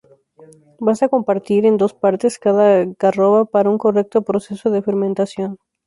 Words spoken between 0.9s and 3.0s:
con partir en dos partes cada